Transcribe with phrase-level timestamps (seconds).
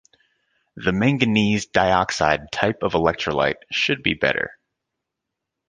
[0.75, 4.57] The manganese dioxide type of electrolyte should be better.